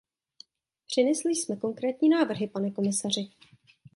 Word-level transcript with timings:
Přinesli 0.87 1.35
jsme 1.35 1.55
konkrétní 1.55 2.09
návrhy, 2.09 2.47
pane 2.47 2.71
komisaři. 2.71 3.29